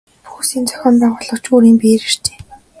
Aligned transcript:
Пүүсийн 0.25 0.65
зохион 0.69 0.95
байгуулагч 1.01 1.45
өөрийн 1.53 1.77
биеэр 1.81 2.03
иржээ. 2.07 2.35